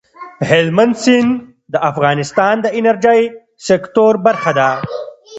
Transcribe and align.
هلمند 0.49 0.95
سیند 1.03 1.31
د 1.73 1.75
افغانستان 1.91 2.55
د 2.61 2.67
انرژۍ 2.79 3.21
سکتور 3.67 4.13
برخه 4.25 4.51
ده. 4.59 4.69